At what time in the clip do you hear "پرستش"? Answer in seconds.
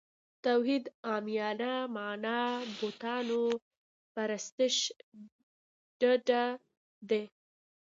4.13-4.75